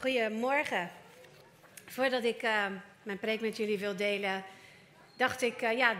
[0.00, 0.90] Goedemorgen.
[1.86, 2.66] Voordat ik uh,
[3.02, 4.44] mijn preek met jullie wil delen,
[5.16, 5.94] dacht ik, uh, ja,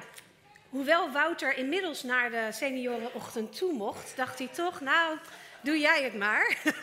[0.69, 5.19] hoewel Wouter inmiddels naar de seniorenochtend toe mocht, dacht hij toch, nou,
[5.63, 6.57] doe jij het maar.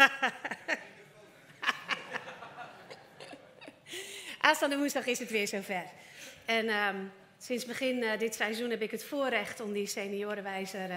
[4.42, 5.86] Aanstaande woensdag is het weer zover.
[6.46, 10.90] En um, sinds begin uh, dit seizoen heb ik het voorrecht om die seniorenwijzer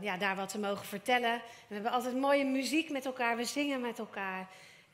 [0.00, 1.40] ja, daar wat te mogen vertellen.
[1.68, 4.48] We hebben altijd mooie muziek met elkaar, we zingen met elkaar.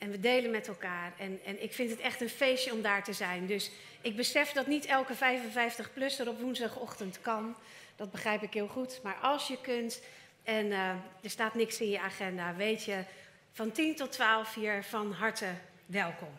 [0.05, 1.12] En we delen met elkaar.
[1.18, 3.47] En, en ik vind het echt een feestje om daar te zijn.
[3.47, 3.70] Dus
[4.01, 7.56] ik besef dat niet elke 55-plusser op woensdagochtend kan.
[7.97, 9.01] Dat begrijp ik heel goed.
[9.02, 10.02] Maar als je kunt
[10.42, 10.88] en uh,
[11.23, 13.05] er staat niks in je agenda, weet je,
[13.52, 15.48] van 10 tot 12 hier van harte
[15.87, 16.33] welkom.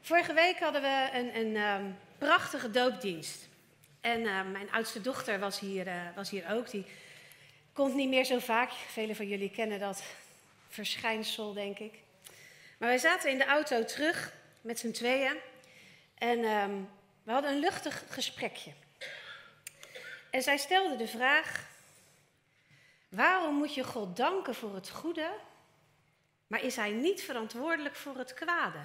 [0.00, 3.48] Vorige week hadden we een, een um, prachtige doopdienst.
[4.00, 6.70] En uh, mijn oudste dochter was hier, uh, was hier ook.
[6.70, 6.86] Die
[7.72, 8.70] komt niet meer zo vaak.
[8.70, 10.02] Velen van jullie kennen dat
[10.74, 12.02] verschijnsel, denk ik.
[12.78, 15.36] Maar wij zaten in de auto terug met z'n tweeën.
[16.14, 16.90] En um,
[17.22, 18.72] we hadden een luchtig gesprekje.
[20.30, 21.66] En zij stelde de vraag:
[23.08, 25.30] waarom moet je God danken voor het goede,
[26.46, 28.78] maar is Hij niet verantwoordelijk voor het kwade?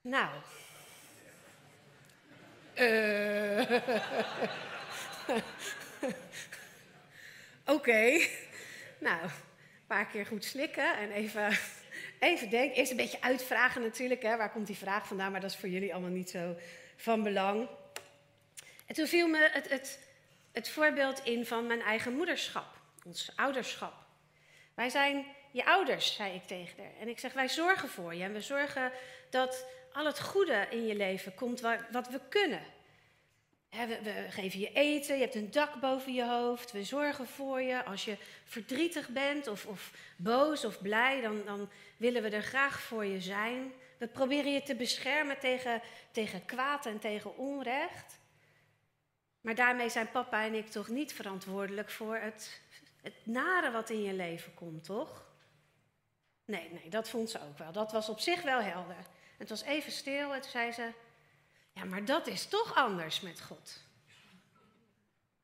[0.00, 0.30] Nou.
[2.74, 3.60] Uh.
[7.64, 7.72] Oké.
[7.72, 8.30] Okay.
[8.98, 9.30] Nou,
[9.88, 11.48] paar keer goed slikken en even,
[12.20, 12.76] even denken.
[12.76, 15.68] Eerst een beetje uitvragen natuurlijk, hè, waar komt die vraag vandaan, maar dat is voor
[15.68, 16.56] jullie allemaal niet zo
[16.96, 17.68] van belang.
[18.86, 19.98] En toen viel me het, het,
[20.52, 22.66] het voorbeeld in van mijn eigen moederschap,
[23.04, 23.94] ons ouderschap.
[24.74, 26.92] Wij zijn je ouders, zei ik tegen haar.
[27.00, 28.92] En ik zeg, wij zorgen voor je en we zorgen
[29.30, 32.62] dat al het goede in je leven komt wat we kunnen.
[33.70, 37.84] We, geven je eten, je hebt een dak boven je hoofd, we zorgen voor je.
[37.84, 42.80] Als je verdrietig bent of, of boos of blij, dan, dan, willen we er graag
[42.80, 43.72] voor je zijn.
[43.98, 48.18] We proberen je te beschermen tegen, tegen kwaad en tegen onrecht.
[49.40, 52.60] Maar daarmee zijn papa en ik toch niet verantwoordelijk voor het,
[53.02, 55.26] het nare wat in je leven komt, toch?
[56.44, 57.72] Nee, nee, dat vond ze ook wel.
[57.72, 59.06] Dat was op zich wel helder.
[59.36, 60.92] Het was even stil en toen zei ze:
[61.78, 63.82] Ja, maar dat is toch anders met God.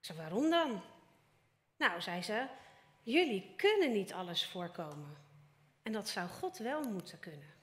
[0.01, 0.83] Ik Waarom dan?
[1.77, 2.47] Nou, zei ze:
[3.03, 5.17] Jullie kunnen niet alles voorkomen.
[5.83, 7.55] En dat zou God wel moeten kunnen.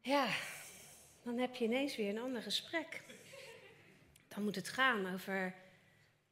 [0.00, 0.28] Ja,
[1.22, 3.02] dan heb je ineens weer een ander gesprek.
[4.28, 5.54] Dan moet het gaan over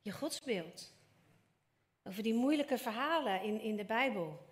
[0.01, 0.93] je godsbeeld.
[2.03, 4.48] Over die moeilijke verhalen in, in de Bijbel.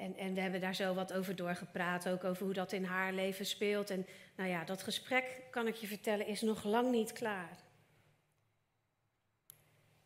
[0.00, 3.12] En, en we hebben daar zo wat over doorgepraat, ook over hoe dat in haar
[3.12, 3.90] leven speelt.
[3.90, 4.06] En
[4.36, 7.58] nou ja, dat gesprek, kan ik je vertellen, is nog lang niet klaar.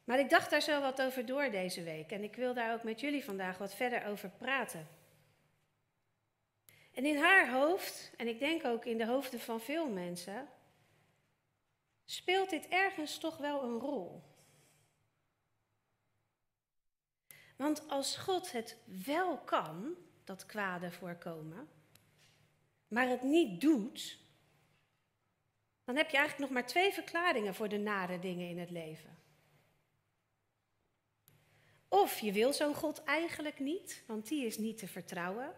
[0.05, 2.83] Maar ik dacht daar zo wat over door deze week en ik wil daar ook
[2.83, 4.89] met jullie vandaag wat verder over praten.
[6.93, 10.49] En in haar hoofd, en ik denk ook in de hoofden van veel mensen,
[12.05, 14.23] speelt dit ergens toch wel een rol.
[17.57, 19.95] Want als God het wel kan,
[20.25, 21.69] dat kwade voorkomen,
[22.89, 24.19] maar het niet doet,
[25.85, 29.19] dan heb je eigenlijk nog maar twee verklaringen voor de nare dingen in het leven.
[31.89, 35.55] Of je wil zo'n God eigenlijk niet, want die is niet te vertrouwen.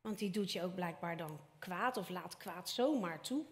[0.00, 3.44] Want die doet je ook blijkbaar dan kwaad of laat kwaad zomaar toe.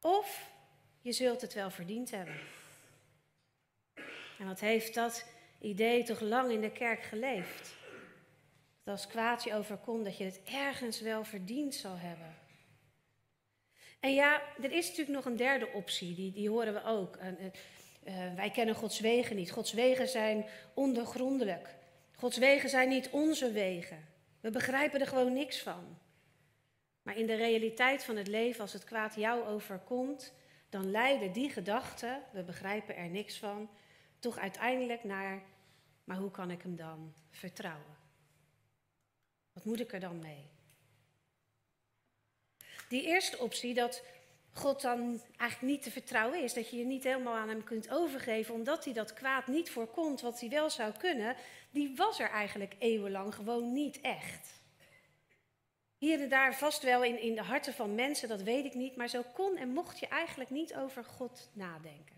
[0.00, 0.52] Of
[1.00, 2.40] je zult het wel verdiend hebben.
[4.38, 5.24] En wat heeft dat
[5.60, 7.74] idee toch lang in de kerk geleefd?
[8.84, 12.34] Dat als kwaad je overkomt, dat je het ergens wel verdiend zal hebben.
[14.00, 17.16] En ja, er is natuurlijk nog een derde optie, die, die horen we ook.
[17.16, 19.50] Uh, wij kennen Gods wegen niet.
[19.50, 21.74] Gods wegen zijn ondergrondelijk.
[22.16, 24.04] Gods wegen zijn niet onze wegen.
[24.40, 25.98] We begrijpen er gewoon niks van.
[27.02, 30.32] Maar in de realiteit van het leven, als het kwaad jou overkomt,
[30.68, 33.68] dan leiden die gedachten, we begrijpen er niks van,
[34.18, 35.42] toch uiteindelijk naar,
[36.04, 37.96] maar hoe kan ik hem dan vertrouwen?
[39.52, 40.48] Wat moet ik er dan mee?
[42.88, 44.02] Die eerste optie, dat
[44.52, 47.90] God dan eigenlijk niet te vertrouwen is, dat je je niet helemaal aan hem kunt
[47.90, 51.36] overgeven, omdat hij dat kwaad niet voorkomt wat hij wel zou kunnen,
[51.70, 54.54] die was er eigenlijk eeuwenlang gewoon niet echt.
[55.98, 58.96] Hier en daar vast wel in, in de harten van mensen, dat weet ik niet,
[58.96, 62.15] maar zo kon en mocht je eigenlijk niet over God nadenken.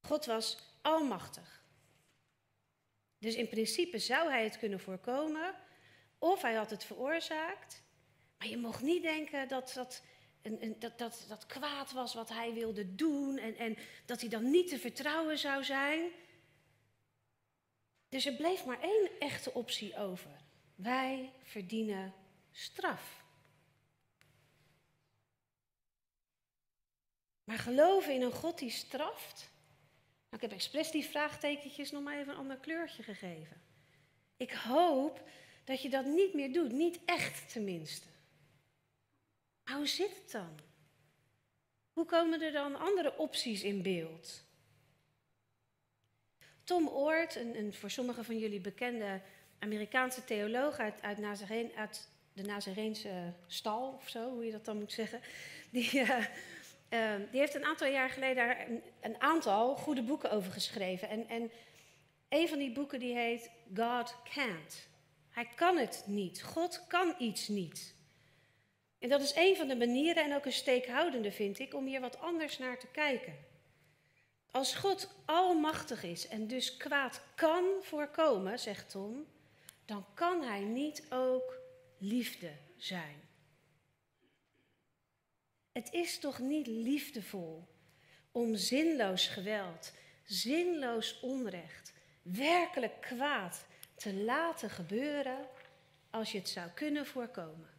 [0.00, 1.62] God was almachtig.
[3.18, 5.54] Dus in principe zou hij het kunnen voorkomen,
[6.18, 7.82] of hij had het veroorzaakt.
[8.38, 10.02] Maar je mocht niet denken dat, dat
[10.42, 13.76] en, en dat, dat, dat kwaad was wat hij wilde doen en, en
[14.06, 16.10] dat hij dan niet te vertrouwen zou zijn.
[18.08, 20.30] Dus er bleef maar één echte optie over.
[20.74, 22.14] Wij verdienen
[22.50, 23.24] straf.
[27.44, 29.49] Maar geloven in een God die straft?
[30.30, 33.62] Ik heb expres die vraagtekentjes nog maar even een ander kleurtje gegeven.
[34.36, 35.28] Ik hoop
[35.64, 38.06] dat je dat niet meer doet, niet echt tenminste.
[39.64, 40.58] Maar hoe zit het dan?
[41.92, 44.44] Hoe komen er dan andere opties in beeld?
[46.64, 49.20] Tom Oort, een, een voor sommigen van jullie bekende
[49.58, 54.78] Amerikaanse theoloog uit, uit, Nazareen, uit de Nazareense stal, of zo, hoe je dat dan
[54.78, 55.20] moet zeggen,
[55.70, 56.26] die, uh,
[56.90, 61.08] uh, die heeft een aantal jaar geleden daar een, een, aantal goede boeken over geschreven.
[61.08, 61.50] En, en
[62.28, 64.88] een van die boeken die heet God Can't.
[65.30, 66.42] Hij kan het niet.
[66.42, 67.94] God kan iets niet.
[68.98, 72.00] En dat is een van de manieren en ook een steekhoudende, vind ik, om hier
[72.00, 73.34] wat anders naar te kijken.
[74.50, 79.26] Als God almachtig is en dus kwaad kan voorkomen, zegt Tom,
[79.84, 81.58] dan kan hij niet ook
[81.98, 83.29] liefde zijn.
[85.72, 87.68] Het is toch niet liefdevol
[88.32, 89.92] om zinloos geweld,
[90.24, 95.48] zinloos onrecht, werkelijk kwaad te laten gebeuren
[96.10, 97.70] als je het zou kunnen voorkomen.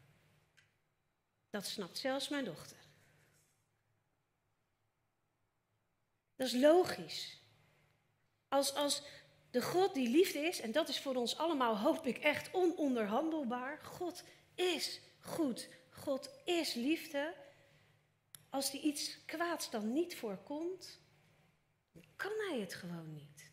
[1.50, 2.78] Dat snapt zelfs mijn dochter.
[6.36, 7.42] Dat is logisch.
[8.48, 9.04] Als, als
[9.52, 13.80] de God die liefde is, en dat is voor ons allemaal, hoop ik, echt ononderhandelbaar.
[13.84, 14.24] God
[14.56, 15.68] is goed.
[15.90, 17.34] God is liefde.
[18.52, 21.00] Als die iets kwaads dan niet voorkomt,
[21.92, 23.52] dan kan hij het gewoon niet.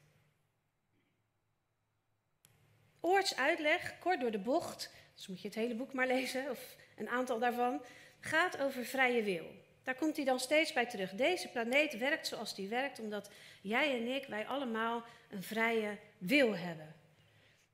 [3.00, 6.76] Oorts uitleg, kort door de bocht, dus moet je het hele boek maar lezen, of
[6.96, 7.82] een aantal daarvan,
[8.20, 9.46] gaat over vrije wil.
[9.82, 11.12] Daar komt hij dan steeds bij terug.
[11.12, 13.30] Deze planeet werkt zoals die werkt, omdat
[13.62, 16.94] jij en ik, wij allemaal een vrije wil hebben.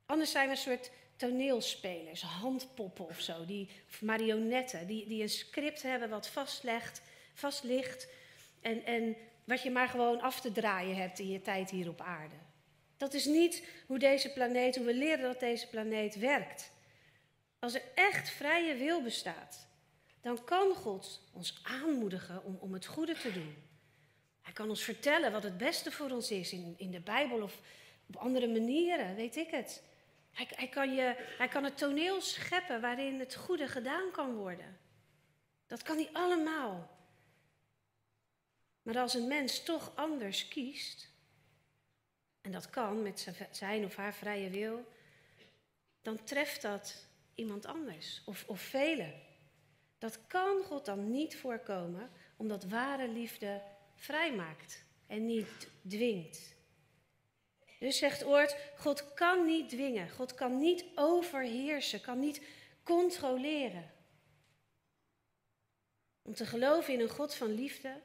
[0.05, 5.29] Anders zijn we een soort toneelspelers, handpoppen of zo, die, of marionetten, die, die een
[5.29, 7.01] script hebben wat vastlegt,
[7.35, 8.07] vast ligt
[8.61, 12.01] en, en wat je maar gewoon af te draaien hebt in je tijd hier op
[12.01, 12.35] aarde.
[12.97, 16.71] Dat is niet hoe deze planeet, hoe we leren dat deze planeet werkt.
[17.59, 19.67] Als er echt vrije wil bestaat,
[20.21, 23.55] dan kan God ons aanmoedigen om, om het goede te doen.
[24.41, 27.59] Hij kan ons vertellen wat het beste voor ons is in, in de Bijbel of
[28.07, 29.83] op andere manieren, weet ik het.
[30.31, 34.77] Hij, hij, kan je, hij kan het toneel scheppen waarin het goede gedaan kan worden.
[35.67, 36.94] Dat kan hij allemaal.
[38.85, 41.09] Maar als een mens toch anders kiest,
[42.41, 44.85] en dat kan met zijn of haar vrije wil,
[46.01, 49.13] dan treft dat iemand anders of, of velen.
[49.97, 53.61] Dat kan God dan niet voorkomen, omdat ware liefde
[53.95, 56.55] vrijmaakt en niet dwingt.
[57.79, 62.41] Dus zegt Oort, God kan niet dwingen, God kan niet overheersen, kan niet
[62.83, 63.91] controleren.
[66.21, 68.01] Om te geloven in een God van liefde,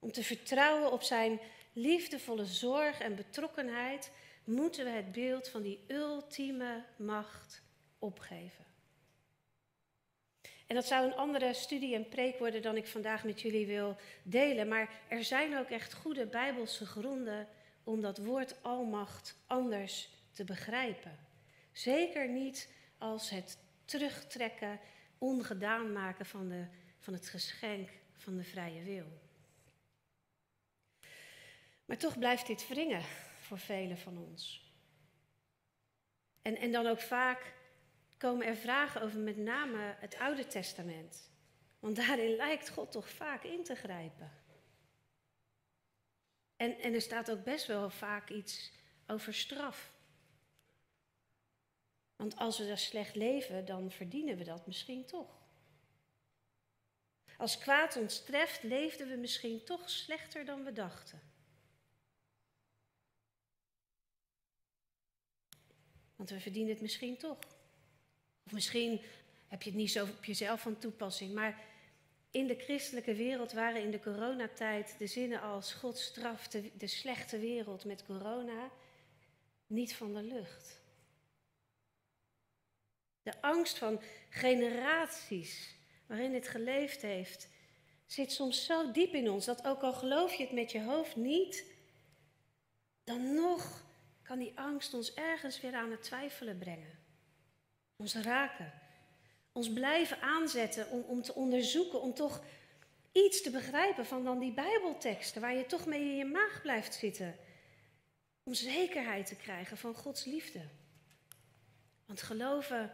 [0.00, 1.40] om te vertrouwen op zijn
[1.72, 4.10] liefdevolle zorg en betrokkenheid,
[4.44, 7.62] moeten we het beeld van die ultieme macht
[7.98, 8.64] opgeven.
[10.66, 13.96] En dat zou een andere studie en preek worden dan ik vandaag met jullie wil
[14.22, 14.68] delen.
[14.68, 17.48] Maar er zijn ook echt goede bijbelse gronden
[17.84, 21.18] om dat woord almacht anders te begrijpen.
[21.72, 24.80] Zeker niet als het terugtrekken,
[25.18, 26.64] ongedaan maken van, de,
[26.98, 29.06] van het geschenk van de vrije wil.
[31.90, 33.02] Maar toch blijft dit wringen
[33.40, 34.72] voor velen van ons.
[36.42, 37.54] En, en dan ook vaak
[38.16, 41.30] komen er vragen over met name het Oude Testament.
[41.78, 44.32] Want daarin lijkt God toch vaak in te grijpen.
[46.56, 48.72] En, en er staat ook best wel vaak iets
[49.06, 49.92] over straf.
[52.16, 55.38] Want als we daar slecht leven, dan verdienen we dat misschien toch.
[57.36, 61.29] Als kwaad ons treft, leefden we misschien toch slechter dan we dachten.
[66.20, 67.38] Want we verdienen het misschien toch.
[68.46, 69.00] Of misschien
[69.48, 71.34] heb je het niet zo op jezelf van toepassing.
[71.34, 71.60] Maar
[72.30, 76.86] in de christelijke wereld waren in de coronatijd de zinnen als God straft de, de
[76.86, 78.70] slechte wereld met corona
[79.66, 80.80] niet van de lucht.
[83.22, 84.00] De angst van
[84.30, 85.74] generaties
[86.06, 87.48] waarin het geleefd heeft,
[88.06, 91.16] zit soms zo diep in ons dat ook al geloof je het met je hoofd
[91.16, 91.64] niet,
[93.04, 93.88] dan nog
[94.30, 96.98] kan die angst ons ergens weer aan het twijfelen brengen.
[97.96, 98.72] Ons raken.
[99.52, 102.42] Ons blijven aanzetten om, om te onderzoeken, om toch
[103.12, 106.94] iets te begrijpen van dan die Bijbelteksten, waar je toch mee in je maag blijft
[106.94, 107.36] zitten.
[108.42, 110.68] Om zekerheid te krijgen van Gods liefde.
[112.06, 112.92] Want geloven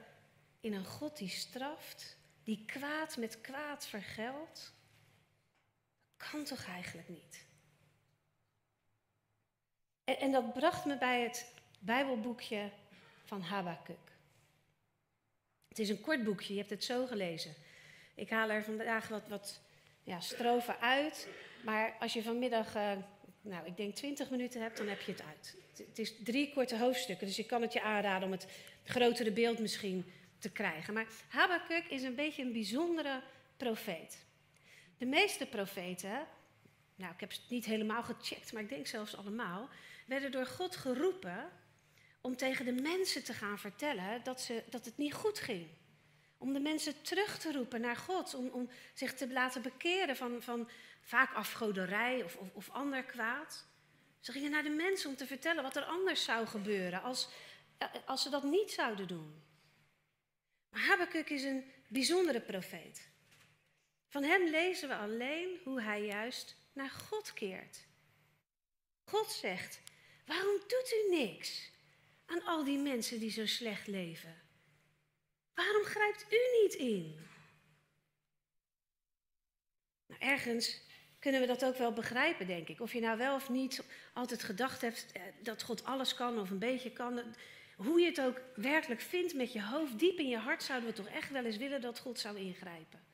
[0.61, 4.73] in een God die straft, die kwaad met kwaad vergeldt,
[6.17, 7.46] kan toch eigenlijk niet?
[10.07, 12.71] En, en dat bracht me bij het Bijbelboekje
[13.25, 14.13] van Habakuk.
[15.69, 17.55] Het is een kort boekje, je hebt het zo gelezen.
[18.15, 19.61] Ik haal er vandaag wat, wat
[20.03, 21.29] ja, strofen uit.
[21.65, 22.93] Maar als je vanmiddag, uh,
[23.41, 25.57] nou, ik denk 20 minuten hebt, dan heb je het uit.
[25.89, 28.47] Het is drie korte hoofdstukken, dus ik kan het je aanraden om het
[28.85, 30.95] grotere beeld misschien te krijgen.
[30.95, 33.23] Maar Habakkuk is een beetje een bijzondere
[33.57, 34.25] profeet.
[34.99, 36.27] De meeste profeten,
[36.95, 39.69] nou, ik heb het niet helemaal gecheckt, maar ik denk zelfs allemaal,
[40.07, 41.51] werden door God geroepen
[42.21, 45.69] om tegen de mensen te gaan vertellen dat, ze, dat het niet goed ging.
[46.39, 50.43] Om de mensen terug te roepen naar God, om, om zich te laten bekeren van,
[50.43, 50.69] van
[51.01, 53.67] vaak afgoderij of, of, of ander kwaad.
[54.21, 57.29] Ze gingen naar de mensen om te vertellen wat er anders zou gebeuren als,
[58.05, 59.43] als ze dat niet zouden doen.
[60.71, 63.09] Maar Habakkuk is een bijzondere profeet.
[64.09, 67.87] Van hem lezen we alleen hoe hij juist naar God keert.
[69.05, 69.81] God zegt:
[70.27, 71.71] Waarom doet u niks
[72.27, 74.43] aan al die mensen die zo slecht leven?
[75.55, 77.19] Waarom grijpt u niet in?
[80.07, 80.81] Nou, ergens
[81.19, 82.81] kunnen we dat ook wel begrijpen, denk ik.
[82.81, 86.51] Of je nou wel of niet altijd gedacht hebt eh, dat God alles kan of
[86.51, 87.23] een beetje kan.
[87.77, 90.95] Hoe je het ook werkelijk vindt met je hoofd, diep in je hart zouden we
[90.95, 93.05] toch echt wel eens willen dat God zou ingrijpen.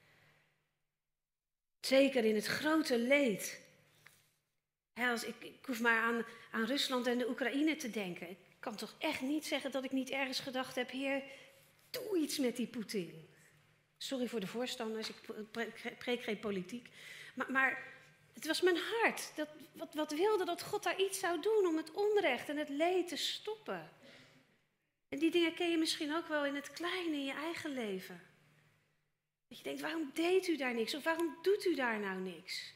[1.80, 3.61] Zeker in het grote leed.
[4.94, 8.30] Als ik, ik hoef maar aan, aan Rusland en de Oekraïne te denken.
[8.30, 11.22] Ik kan toch echt niet zeggen dat ik niet ergens gedacht heb, Heer,
[11.90, 13.28] doe iets met die Poetin.
[13.96, 16.88] Sorry voor de voorstanders, ik preek geen politiek.
[17.34, 17.92] Maar, maar
[18.32, 19.32] het was mijn hart.
[19.36, 22.68] Dat, wat, wat wilde dat God daar iets zou doen om het onrecht en het
[22.68, 23.90] leed te stoppen.
[25.08, 28.20] En die dingen ken je misschien ook wel in het kleine, in je eigen leven.
[29.48, 30.94] Dat je denkt, waarom deed u daar niks?
[30.94, 32.72] Of waarom doet u daar nou niks?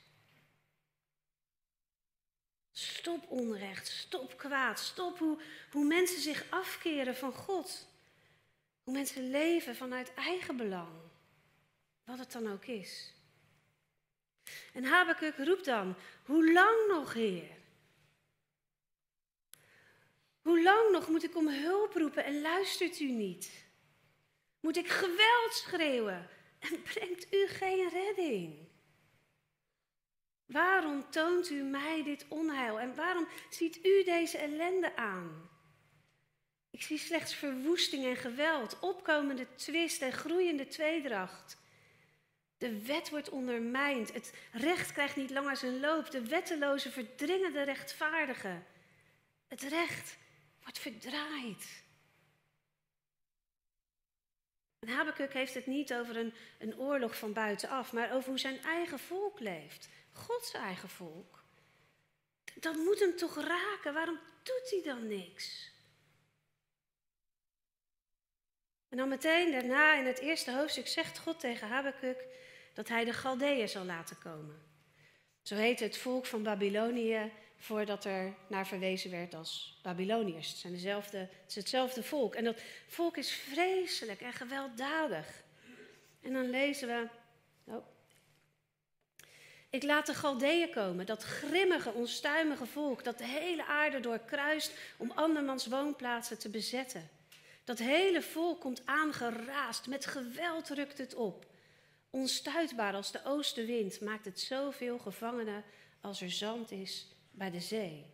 [2.78, 5.38] Stop onrecht, stop kwaad, stop hoe,
[5.70, 7.88] hoe mensen zich afkeren van God.
[8.82, 10.92] Hoe mensen leven vanuit eigen belang.
[12.04, 13.12] Wat het dan ook is.
[14.72, 17.56] En Habakuk roept dan, hoe lang nog, Heer?
[20.42, 23.64] Hoe lang nog moet ik om hulp roepen en luistert u niet?
[24.60, 26.28] Moet ik geweld schreeuwen
[26.58, 28.65] en brengt u geen redding?
[30.46, 35.50] Waarom toont u mij dit onheil en waarom ziet u deze ellende aan?
[36.70, 41.56] Ik zie slechts verwoesting en geweld, opkomende twist en groeiende tweedracht.
[42.58, 47.62] De wet wordt ondermijnd, het recht krijgt niet langer zijn loop, de wettelozen verdringen de
[47.62, 48.66] rechtvaardigen.
[49.46, 50.16] Het recht
[50.62, 51.84] wordt verdraaid.
[54.78, 58.62] En Habakkuk heeft het niet over een, een oorlog van buitenaf, maar over hoe zijn
[58.62, 59.88] eigen volk leeft.
[60.16, 61.44] Gods eigen volk.
[62.54, 63.94] Dat moet hem toch raken.
[63.94, 65.70] Waarom doet hij dan niks?
[68.88, 72.24] En dan meteen daarna in het eerste hoofdstuk zegt God tegen Habakkuk
[72.74, 74.62] dat hij de Galdeeën zal laten komen.
[75.42, 80.48] Zo heet het volk van Babylonië voordat er naar verwezen werd als Babyloniërs.
[80.48, 82.34] Het, zijn dezelfde, is hetzelfde volk.
[82.34, 85.42] En dat volk is vreselijk en gewelddadig.
[86.20, 87.08] En dan lezen we.
[87.64, 87.95] Oh.
[89.76, 95.10] Ik laat de Galdeeën komen, dat grimmige, onstuimige volk dat de hele aarde doorkruist om
[95.10, 97.08] andermans woonplaatsen te bezetten.
[97.64, 101.46] Dat hele volk komt aangeraast, met geweld rukt het op.
[102.10, 105.64] Onstuitbaar als de oostenwind maakt het zoveel gevangenen
[106.00, 108.06] als er zand is bij de zee.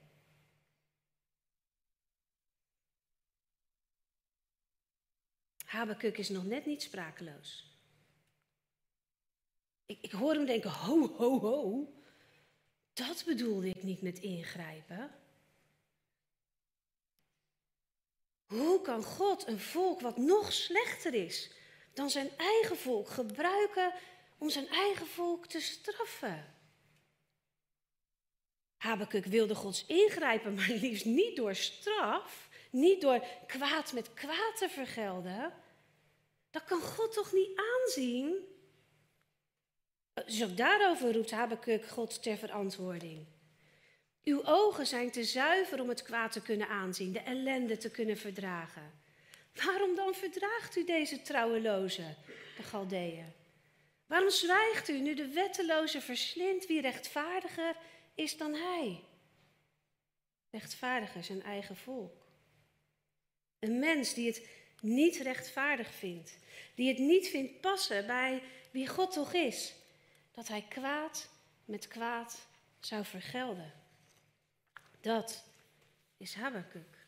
[5.64, 7.71] Habakuk is nog net niet sprakeloos.
[10.00, 11.92] Ik, hoor hem denken, ho, ho, ho.
[12.92, 15.10] Dat bedoelde ik niet met ingrijpen.
[18.46, 21.50] Hoe kan God een volk wat nog slechter is
[21.94, 23.92] dan zijn eigen volk gebruiken
[24.38, 26.54] om zijn eigen volk te straffen?
[28.76, 34.68] Habakuk wilde Gods ingrijpen, maar liefst niet door straf, niet door kwaad met kwaad te
[34.68, 35.54] vergelden.
[36.50, 38.51] Dat kan God toch niet aanzien?
[40.14, 43.26] Dus ook daarover roept Habakuk God ter verantwoording.
[44.24, 48.16] Uw ogen zijn te zuiver om het kwaad te kunnen aanzien, de ellende te kunnen
[48.16, 49.00] verdragen.
[49.64, 52.14] Waarom dan verdraagt u deze trouweloze,
[52.56, 53.32] de Galdeeën?
[54.06, 57.76] Waarom zwijgt u nu de wetteloze verslindt wie rechtvaardiger
[58.14, 59.00] is dan hij?
[60.50, 62.26] Rechtvaardiger zijn eigen volk.
[63.58, 64.48] Een mens die het
[64.80, 66.38] niet rechtvaardig vindt,
[66.74, 69.74] die het niet vindt passen bij wie God toch is,
[70.32, 71.28] dat hij kwaad
[71.64, 72.46] met kwaad
[72.80, 73.72] zou vergelden.
[75.00, 75.44] Dat
[76.16, 77.06] is Habakuk.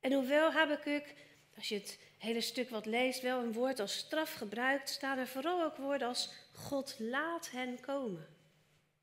[0.00, 1.14] En hoewel Habakuk,
[1.56, 5.26] als je het hele stuk wat leest, wel een woord als straf gebruikt, staan er
[5.28, 8.28] vooral ook woorden als God laat hen komen,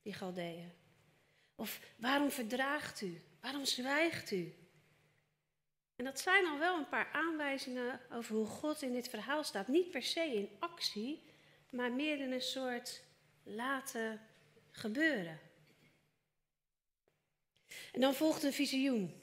[0.01, 0.71] die Galdeeën.
[1.55, 3.21] Of waarom verdraagt u?
[3.39, 4.55] Waarom zwijgt u?
[6.01, 9.67] En dat zijn al wel een paar aanwijzingen over hoe God in dit verhaal staat.
[9.67, 11.23] Niet per se in actie,
[11.69, 13.03] maar meer in een soort
[13.43, 14.21] laten
[14.71, 15.39] gebeuren.
[17.91, 19.21] En dan volgt een visioen.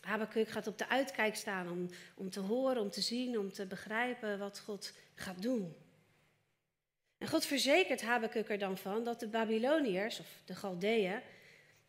[0.00, 3.66] Habakuk gaat op de uitkijk staan om, om te horen, om te zien, om te
[3.66, 5.76] begrijpen wat God gaat doen.
[7.18, 11.20] En God verzekert Habakuk er dan van dat de Babyloniërs, of de Galdeeën,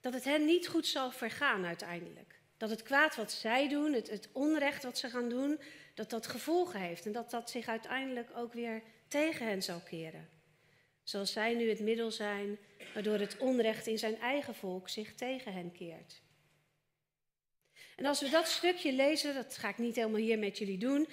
[0.02, 2.35] dat het hen niet goed zal vergaan uiteindelijk.
[2.66, 5.60] Dat het kwaad wat zij doen, het, het onrecht wat ze gaan doen,
[5.94, 7.06] dat dat gevolgen heeft.
[7.06, 10.30] En dat dat zich uiteindelijk ook weer tegen hen zal keren.
[11.04, 12.58] Zoals zij nu het middel zijn
[12.94, 16.22] waardoor het onrecht in zijn eigen volk zich tegen hen keert.
[17.96, 21.08] En als we dat stukje lezen, dat ga ik niet helemaal hier met jullie doen,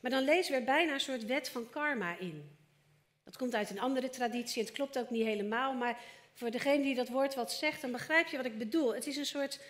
[0.00, 2.56] maar dan lezen we er bijna een soort wet van karma in.
[3.24, 6.00] Dat komt uit een andere traditie, het klopt ook niet helemaal, maar
[6.32, 8.94] voor degene die dat woord wat zegt, dan begrijp je wat ik bedoel.
[8.94, 9.60] Het is een soort,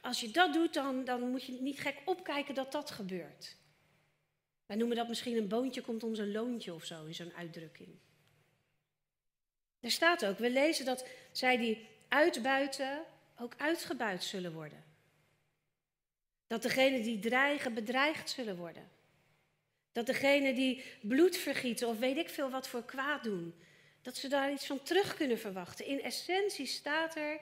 [0.00, 3.56] als je dat doet, dan, dan moet je niet gek opkijken dat dat gebeurt.
[4.66, 7.88] Wij noemen dat misschien een boontje komt om zijn loontje of zo, in zo'n uitdrukking.
[9.80, 13.02] Er staat ook, we lezen dat zij die uitbuiten
[13.36, 14.84] ook uitgebuit zullen worden.
[16.46, 18.90] Dat degenen die dreigen bedreigd zullen worden.
[19.92, 23.54] Dat degenen die bloed vergieten of weet ik veel wat voor kwaad doen,
[24.02, 25.86] dat ze daar iets van terug kunnen verwachten.
[25.86, 27.40] In essentie staat er,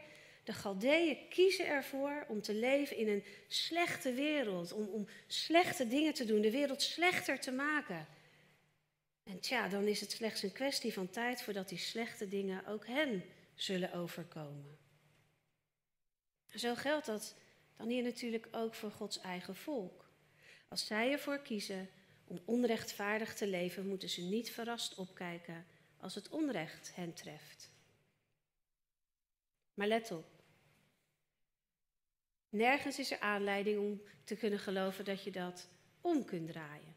[0.48, 6.14] de Galdeeën kiezen ervoor om te leven in een slechte wereld, om, om slechte dingen
[6.14, 8.06] te doen, de wereld slechter te maken.
[9.24, 12.86] En tja, dan is het slechts een kwestie van tijd voordat die slechte dingen ook
[12.86, 14.78] hen zullen overkomen.
[16.54, 17.34] Zo geldt dat
[17.76, 20.10] dan hier natuurlijk ook voor Gods eigen volk.
[20.68, 21.88] Als zij ervoor kiezen
[22.24, 25.66] om onrechtvaardig te leven, moeten ze niet verrast opkijken
[26.00, 27.70] als het onrecht hen treft.
[29.74, 30.37] Maar let op.
[32.48, 35.68] Nergens is er aanleiding om te kunnen geloven dat je dat
[36.00, 36.96] om kunt draaien.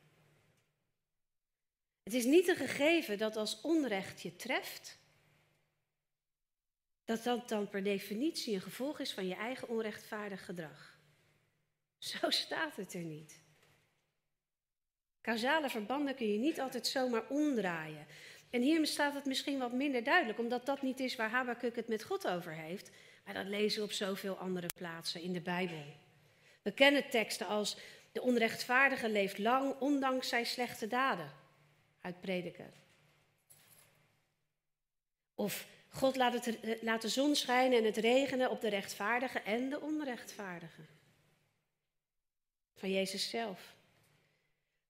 [2.03, 4.99] Het is niet een gegeven dat als onrecht je treft,
[7.05, 10.99] dat dat dan per definitie een gevolg is van je eigen onrechtvaardig gedrag.
[11.97, 13.41] Zo staat het er niet.
[15.21, 18.05] Causale verbanden kun je niet altijd zomaar omdraaien.
[18.49, 21.87] En hier staat het misschien wat minder duidelijk, omdat dat niet is waar Habakkuk het
[21.87, 22.91] met God over heeft.
[23.23, 25.83] Maar dat lezen we op zoveel andere plaatsen in de Bijbel.
[26.61, 27.77] We kennen teksten als
[28.11, 31.31] de onrechtvaardige leeft lang ondanks zijn slechte daden
[32.01, 32.73] uit prediken.
[35.35, 39.69] Of God laat, het, laat de zon schijnen en het regenen op de rechtvaardigen en
[39.69, 40.87] de onrechtvaardigen.
[42.73, 43.75] Van Jezus zelf.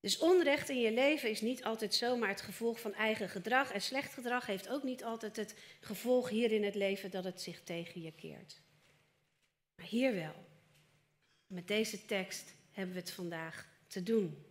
[0.02, 3.72] Dus onrecht in je leven is niet altijd zomaar het gevolg van eigen gedrag.
[3.72, 7.42] En slecht gedrag heeft ook niet altijd het gevolg hier in het leven dat het
[7.42, 8.62] zich tegen je keert.
[9.76, 10.46] Maar hier wel.
[11.48, 14.46] Met deze tekst hebben we het vandaag te doen.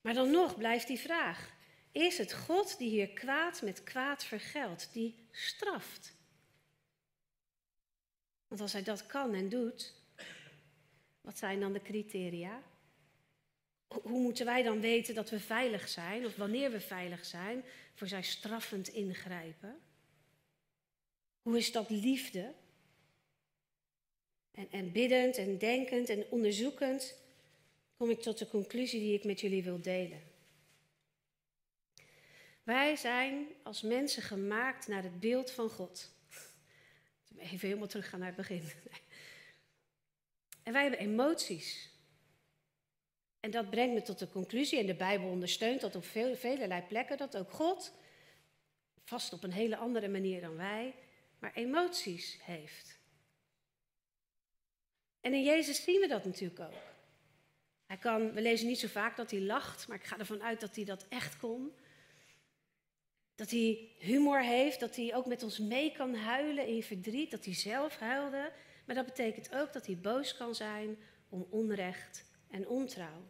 [0.00, 1.52] Maar dan nog blijft die vraag.
[1.92, 6.14] Is het God die hier kwaad met kwaad vergeldt, die straft?
[8.48, 9.94] Want als hij dat kan en doet,
[11.20, 12.62] wat zijn dan de criteria?
[13.90, 18.08] Hoe moeten wij dan weten dat we veilig zijn, of wanneer we veilig zijn, voor
[18.08, 19.80] zijn straffend ingrijpen?
[21.42, 22.54] Hoe is dat liefde?
[24.50, 27.16] En, en biddend en denkend en onderzoekend
[27.96, 30.22] kom ik tot de conclusie die ik met jullie wil delen.
[32.62, 36.12] Wij zijn als mensen gemaakt naar het beeld van God.
[37.38, 38.62] Even helemaal teruggaan naar het begin.
[40.62, 41.89] En wij hebben emoties.
[43.40, 46.82] En dat brengt me tot de conclusie, en de Bijbel ondersteunt dat op veel, velelei
[46.82, 47.92] plekken, dat ook God,
[49.04, 50.94] vast op een hele andere manier dan wij,
[51.38, 52.98] maar emoties heeft.
[55.20, 56.82] En in Jezus zien we dat natuurlijk ook.
[57.86, 60.60] Hij kan, we lezen niet zo vaak dat hij lacht, maar ik ga ervan uit
[60.60, 61.72] dat hij dat echt kon.
[63.34, 67.44] Dat hij humor heeft, dat hij ook met ons mee kan huilen in verdriet, dat
[67.44, 68.52] hij zelf huilde.
[68.84, 70.98] Maar dat betekent ook dat hij boos kan zijn
[71.28, 73.28] om onrecht en ontrouw.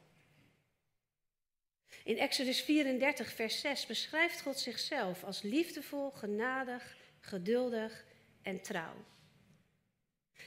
[2.04, 8.04] In Exodus 34, vers 6 beschrijft God zichzelf als liefdevol, genadig, geduldig
[8.42, 8.94] en trouw.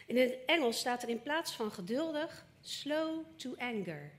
[0.07, 4.11] In het Engels staat er in plaats van geduldig slow to anger.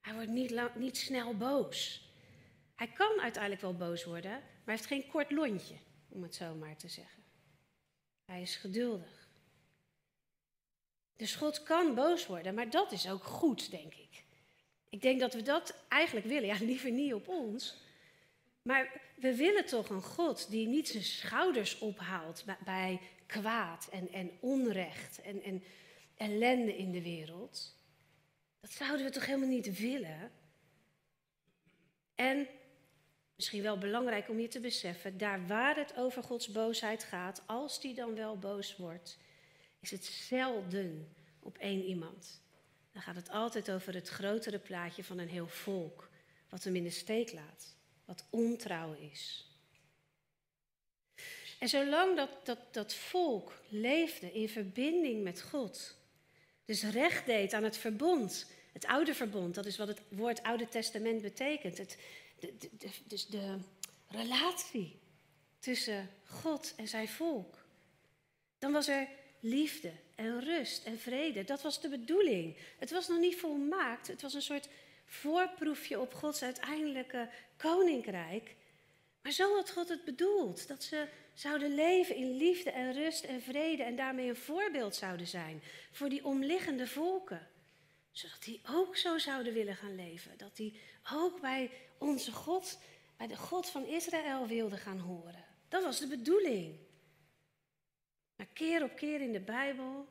[0.00, 2.08] Hij wordt niet, niet snel boos.
[2.74, 5.76] Hij kan uiteindelijk wel boos worden, maar hij heeft geen kort lontje,
[6.08, 7.22] om het zo maar te zeggen.
[8.24, 9.19] Hij is geduldig.
[11.20, 14.24] Dus God kan boos worden, maar dat is ook goed, denk ik.
[14.88, 16.46] Ik denk dat we dat eigenlijk willen.
[16.46, 17.76] Ja, liever niet op ons.
[18.62, 24.30] Maar we willen toch een God die niet zijn schouders ophaalt bij kwaad en, en
[24.40, 25.62] onrecht en, en
[26.16, 27.74] ellende in de wereld.
[28.60, 30.32] Dat zouden we toch helemaal niet willen?
[32.14, 32.48] En
[33.34, 37.80] misschien wel belangrijk om je te beseffen, daar waar het over Gods boosheid gaat, als
[37.80, 39.18] die dan wel boos wordt,
[39.80, 42.40] is het zelden op één iemand.
[42.92, 46.08] Dan gaat het altijd over het grotere plaatje van een heel volk,
[46.48, 49.48] wat hem in de steek laat, wat ontrouw is.
[51.58, 55.96] En zolang dat, dat, dat volk leefde in verbinding met God,
[56.64, 60.68] dus recht deed aan het verbond, het oude verbond, dat is wat het woord Oude
[60.68, 61.78] Testament betekent.
[61.78, 61.98] Het,
[63.04, 63.58] dus de
[64.08, 64.98] relatie
[65.58, 67.64] tussen God en zijn volk.
[68.58, 69.08] Dan was er
[69.40, 71.44] liefde en rust en vrede.
[71.44, 72.56] Dat was de bedoeling.
[72.78, 74.06] Het was nog niet volmaakt.
[74.06, 74.68] Het was een soort
[75.06, 78.54] voorproefje op Gods uiteindelijke koninkrijk.
[79.22, 80.68] Maar zo had God het bedoeld.
[80.68, 85.26] Dat ze zouden leven in liefde en rust en vrede en daarmee een voorbeeld zouden
[85.26, 87.48] zijn voor die omliggende volken.
[88.12, 90.30] Zodat die ook zo zouden willen gaan leven.
[90.36, 90.80] Dat die
[91.12, 92.78] ook bij onze God,
[93.16, 95.44] bij de God van Israël wilden gaan horen.
[95.68, 96.78] Dat was de bedoeling.
[98.40, 100.08] Maar keer op keer in de Bijbel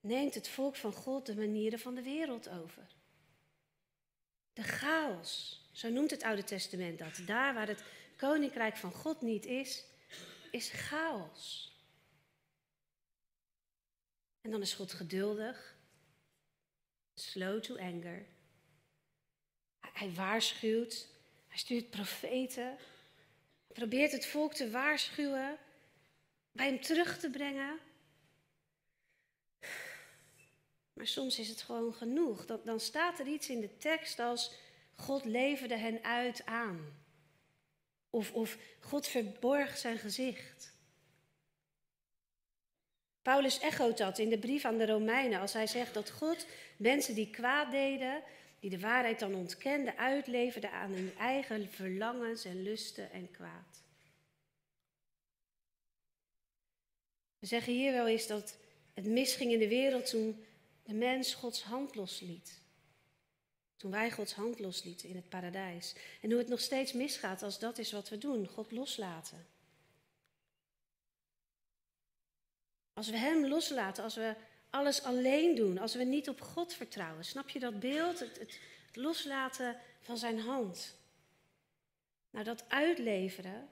[0.00, 2.86] neemt het volk van God de manieren van de wereld over.
[4.52, 7.20] De chaos, zo noemt het Oude Testament dat.
[7.26, 7.84] Daar waar het
[8.16, 9.84] koninkrijk van God niet is,
[10.50, 11.72] is chaos.
[14.40, 15.76] En dan is God geduldig,
[17.14, 18.26] slow to anger.
[19.92, 21.08] Hij waarschuwt,
[21.48, 22.76] hij stuurt profeten,
[23.72, 25.58] probeert het volk te waarschuwen,
[26.54, 27.78] bij hem terug te brengen.
[30.92, 32.46] Maar soms is het gewoon genoeg.
[32.46, 34.52] Dan, dan staat er iets in de tekst als
[34.94, 37.02] God leverde hen uit aan.
[38.10, 40.72] Of, of God verborg zijn gezicht.
[43.22, 47.14] Paulus echoot dat in de brief aan de Romeinen als hij zegt dat God mensen
[47.14, 48.22] die kwaad deden,
[48.60, 53.83] die de waarheid dan ontkenden, uitleverde aan hun eigen verlangens en lusten en kwaad.
[57.44, 58.56] We zeggen hier wel eens dat
[58.94, 60.44] het misging in de wereld toen
[60.82, 62.60] de mens Gods hand losliet.
[63.76, 65.94] Toen wij Gods hand loslieten in het paradijs.
[66.20, 69.46] En hoe het nog steeds misgaat als dat is wat we doen, God loslaten.
[72.92, 74.34] Als we Hem loslaten, als we
[74.70, 77.24] alles alleen doen, als we niet op God vertrouwen.
[77.24, 78.18] Snap je dat beeld?
[78.18, 80.96] Het, het, het loslaten van Zijn hand.
[82.30, 83.68] Nou, dat uitleveren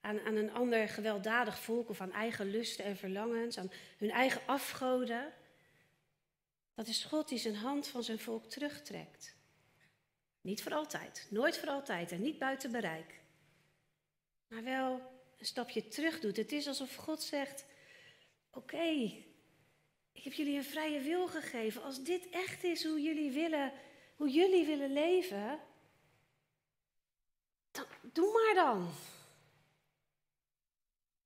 [0.00, 5.32] aan, een ander gewelddadig volk of aan eigen lusten en verlangens, aan hun eigen afgoden.
[6.74, 9.36] Dat is God die zijn hand van zijn volk terugtrekt.
[10.40, 13.20] Niet voor altijd, nooit voor altijd en niet buiten bereik.
[14.48, 15.00] Maar wel
[15.38, 16.36] een stapje terug doet.
[16.36, 17.64] Het is alsof God zegt:
[18.50, 19.12] Oké,
[20.12, 21.82] ik heb jullie een vrije wil gegeven.
[21.82, 23.72] Als dit echt is hoe jullie willen,
[24.16, 25.60] hoe jullie willen leven,
[27.70, 28.90] dan doe maar dan.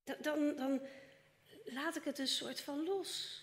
[0.05, 0.81] Dan, dan, dan
[1.65, 3.43] laat ik het een soort van los.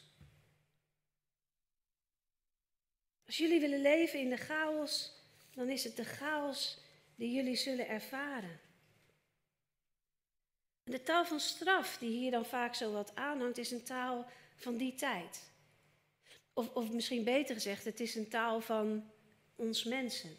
[3.26, 5.12] Als jullie willen leven in de chaos,
[5.54, 6.78] dan is het de chaos
[7.15, 8.60] die jullie zullen ervaren.
[10.84, 14.30] En de taal van straf, die hier dan vaak zo wat aanhangt, is een taal
[14.56, 15.52] van die tijd.
[16.54, 19.12] Of, of misschien beter gezegd, het is een taal van
[19.56, 20.38] ons mensen.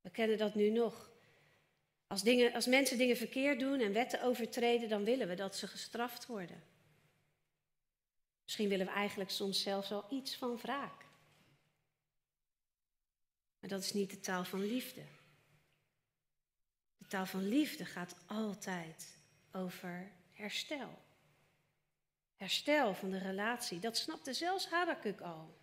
[0.00, 1.05] We kennen dat nu nog.
[2.06, 5.66] Als, dingen, als mensen dingen verkeerd doen en wetten overtreden, dan willen we dat ze
[5.66, 6.62] gestraft worden.
[8.44, 11.04] Misschien willen we eigenlijk soms zelfs wel iets van wraak.
[13.58, 15.02] Maar dat is niet de taal van liefde.
[16.96, 19.16] De taal van liefde gaat altijd
[19.52, 20.98] over herstel.
[22.36, 23.78] Herstel van de relatie.
[23.78, 25.58] Dat snapte zelfs Habakuk al.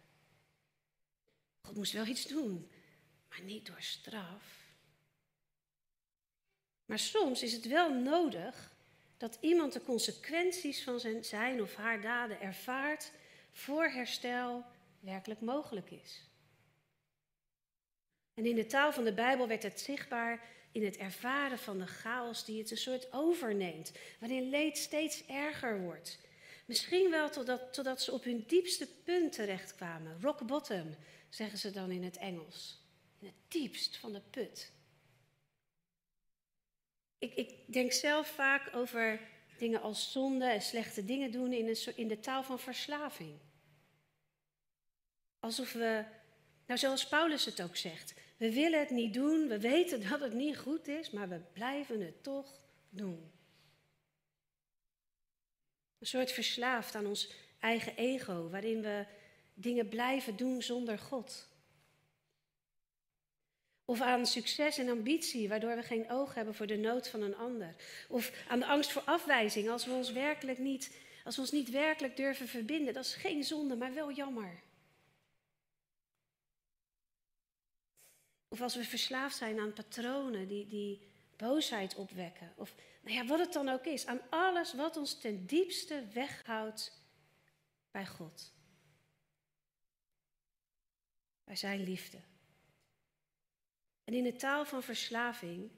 [1.61, 2.71] God moest wel iets doen,
[3.29, 4.62] maar niet door straf.
[6.85, 8.75] Maar soms is het wel nodig
[9.17, 13.11] dat iemand de consequenties van zijn, zijn of haar daden ervaart
[13.51, 14.65] voor herstel
[14.99, 16.21] werkelijk mogelijk is.
[18.33, 20.41] En in de taal van de Bijbel werd het zichtbaar
[20.71, 25.81] in het ervaren van de chaos die het een soort overneemt, waarin leed steeds erger
[25.81, 26.19] wordt.
[26.65, 30.21] Misschien wel totdat, totdat ze op hun diepste punt terechtkwamen.
[30.21, 30.95] Rock bottom,
[31.29, 32.81] zeggen ze dan in het Engels.
[33.19, 34.71] In het diepst van de put.
[37.23, 39.19] Ik, ik denk zelf vaak over
[39.57, 43.37] dingen als zonde en slechte dingen doen in, een, in de taal van verslaving.
[45.39, 46.03] Alsof we,
[46.65, 50.33] nou zoals Paulus het ook zegt, we willen het niet doen, we weten dat het
[50.33, 53.31] niet goed is, maar we blijven het toch doen.
[55.99, 59.05] Een soort verslaafd aan ons eigen ego, waarin we
[59.53, 61.47] dingen blijven doen zonder God.
[63.85, 67.35] Of aan succes en ambitie, waardoor we geen oog hebben voor de nood van een
[67.35, 67.75] ander.
[68.09, 71.69] Of aan de angst voor afwijzing, als we ons werkelijk niet, als we ons niet
[71.69, 72.93] werkelijk durven verbinden.
[72.93, 74.61] Dat is geen zonde, maar wel jammer.
[78.47, 81.01] Of als we verslaafd zijn aan patronen die, die
[81.37, 82.53] boosheid opwekken.
[82.55, 84.05] Of nou ja, wat het dan ook is.
[84.05, 87.01] Aan alles wat ons ten diepste weghoudt
[87.91, 88.51] bij God.
[91.43, 92.17] Bij zijn liefde.
[94.03, 95.69] En in de taal van verslaving,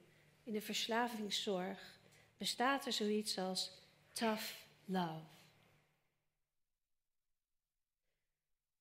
[0.44, 2.00] in de verslavingszorg,
[2.38, 3.72] bestaat er zoiets als
[4.12, 4.54] tough
[4.86, 5.24] love.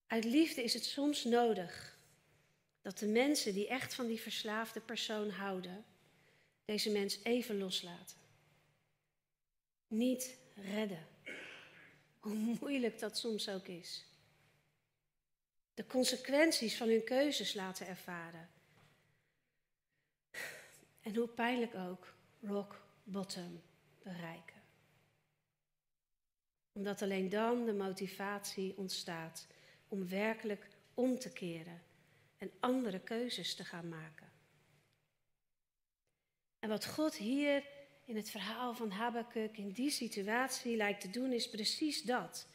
[0.07, 1.98] Uit liefde is het soms nodig
[2.83, 5.85] dat de mensen die echt van die verslaafde persoon houden,
[6.64, 8.16] deze mens even loslaten.
[9.87, 11.07] Niet redden.
[12.20, 14.04] Hoe moeilijk dat soms ook is.
[15.74, 18.48] De consequenties van hun keuzes laten ervaren.
[21.04, 23.60] En hoe pijnlijk ook, rock bottom
[24.02, 24.62] bereiken.
[26.72, 29.46] Omdat alleen dan de motivatie ontstaat
[29.88, 31.82] om werkelijk om te keren
[32.38, 34.32] en andere keuzes te gaan maken.
[36.58, 37.64] En wat God hier
[38.04, 42.48] in het verhaal van Habakkuk in die situatie lijkt te doen, is precies dat.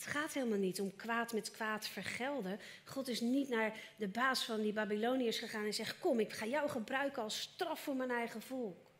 [0.00, 2.60] Het gaat helemaal niet om kwaad met kwaad vergelden.
[2.84, 6.46] God is niet naar de baas van die Babyloniërs gegaan en zegt: Kom, ik ga
[6.46, 8.90] jou gebruiken als straf voor mijn eigen volk.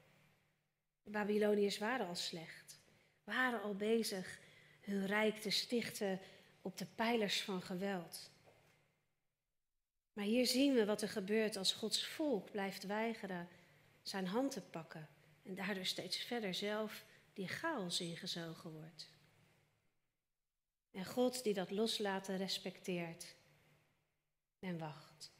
[1.03, 2.81] De Babyloniërs waren al slecht,
[3.25, 4.39] waren al bezig
[4.81, 6.21] hun rijk te stichten
[6.63, 8.31] op de pijlers van geweld.
[10.13, 13.49] Maar hier zien we wat er gebeurt als Gods volk blijft weigeren
[14.03, 15.09] zijn hand te pakken
[15.43, 19.20] en daardoor steeds verder zelf die chaos ingezogen wordt.
[20.91, 23.35] En God die dat loslaten respecteert
[24.59, 25.33] en wacht.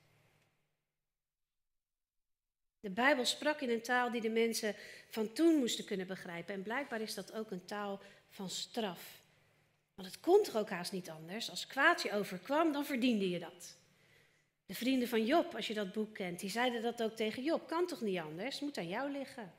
[2.81, 4.75] De Bijbel sprak in een taal die de mensen
[5.11, 6.55] van toen moesten kunnen begrijpen.
[6.55, 9.23] En blijkbaar is dat ook een taal van straf.
[9.95, 11.51] Want het kon toch ook haast niet anders.
[11.51, 13.79] Als kwaad je overkwam, dan verdiende je dat.
[14.67, 17.67] De vrienden van Job, als je dat boek kent, die zeiden dat ook tegen Job.
[17.67, 18.61] Kan toch niet anders?
[18.61, 19.55] Moet aan jou liggen.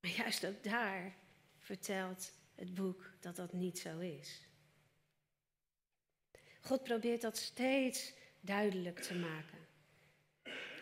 [0.00, 1.16] Maar juist ook daar
[1.58, 4.40] vertelt het boek dat dat niet zo is.
[6.60, 9.58] God probeert dat steeds duidelijk te maken.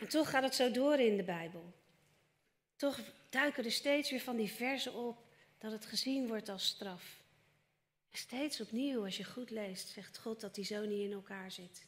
[0.01, 1.73] En toch gaat het zo door in de Bijbel.
[2.77, 5.25] Toch duiken er steeds weer van die versen op
[5.59, 7.23] dat het gezien wordt als straf.
[8.13, 11.87] Steeds opnieuw, als je goed leest, zegt God dat die zo niet in elkaar zit.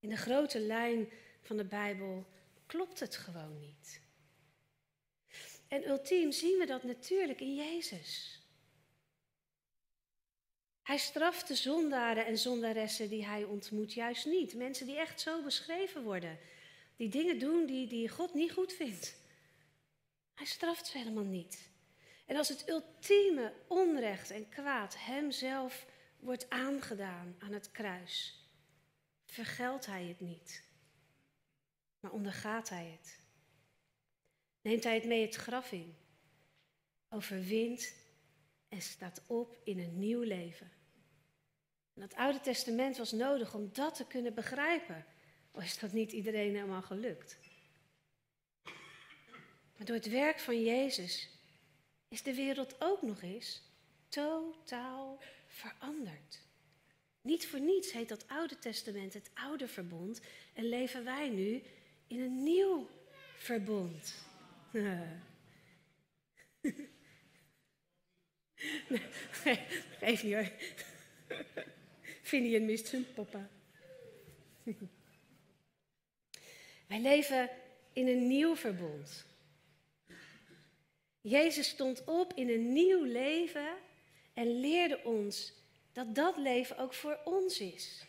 [0.00, 1.08] In de grote lijn
[1.40, 2.26] van de Bijbel
[2.66, 4.00] klopt het gewoon niet.
[5.68, 8.40] En ultiem zien we dat natuurlijk in Jezus.
[10.82, 14.54] Hij straft de zondaren en zondaressen die hij ontmoet juist niet.
[14.54, 16.38] Mensen die echt zo beschreven worden.
[16.96, 19.16] Die dingen doen die, die God niet goed vindt.
[20.34, 21.70] Hij straft ze helemaal niet.
[22.26, 25.86] En als het ultieme onrecht en kwaad hemzelf
[26.18, 28.44] wordt aangedaan aan het kruis,
[29.24, 30.64] vergeldt hij het niet,
[32.00, 33.25] maar ondergaat hij het.
[34.66, 35.96] Neemt hij het mee het graf in,
[37.08, 37.94] overwint
[38.68, 40.70] en staat op in een nieuw leven.
[41.94, 45.04] En het Oude Testament was nodig om dat te kunnen begrijpen.
[45.50, 47.38] Al is dat niet iedereen helemaal gelukt.
[49.76, 51.30] Maar door het werk van Jezus
[52.08, 53.62] is de wereld ook nog eens
[54.08, 56.42] totaal veranderd.
[57.20, 60.20] Niet voor niets heet dat Oude Testament het Oude Verbond
[60.54, 61.62] en leven wij nu
[62.06, 62.88] in een nieuw
[63.36, 64.34] verbond.
[68.88, 69.00] Nee,
[70.00, 70.50] geef niet hoor.
[72.22, 73.48] Finian mist zijn papa.
[76.86, 77.50] wij leven
[77.92, 79.26] in een nieuw verbond.
[81.20, 83.76] Jezus stond op in een nieuw leven
[84.34, 85.52] en leerde ons
[85.92, 88.06] dat dat leven ook voor ons is.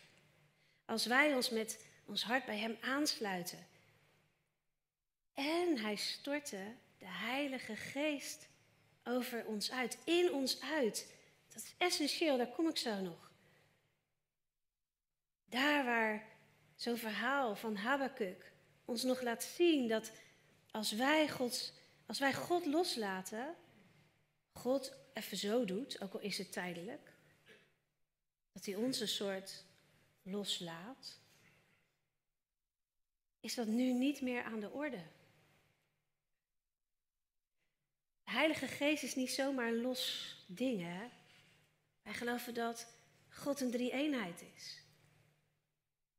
[0.84, 3.66] Als wij ons met ons hart bij Hem aansluiten.
[5.38, 8.48] En Hij stortte de Heilige Geest
[9.04, 11.14] over ons uit, in ons uit.
[11.48, 13.32] Dat is essentieel, daar kom ik zo nog.
[15.44, 16.26] Daar waar
[16.74, 18.52] zo'n verhaal van Habakkuk
[18.84, 20.12] ons nog laat zien dat
[20.70, 21.30] als wij,
[22.06, 23.54] als wij God loslaten,
[24.52, 27.12] God even zo doet, ook al is het tijdelijk,
[28.52, 29.64] dat hij ons een soort
[30.22, 31.18] loslaat,
[33.40, 35.02] is dat nu niet meer aan de orde.
[38.28, 41.08] De Heilige Geest is niet zomaar een los ding, hè?
[42.02, 42.86] Wij geloven dat
[43.28, 44.82] God een drie-eenheid is.